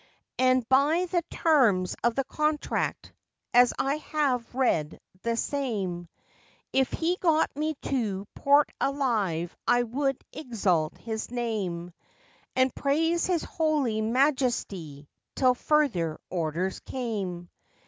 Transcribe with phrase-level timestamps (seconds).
[0.39, 3.13] An' by the terms of the Contract,
[3.53, 6.09] as I have read the same,
[6.73, 11.91] If He got me to port alive I would exalt His name,
[12.55, 17.51] An' praise His Holy Majesty till further orders came.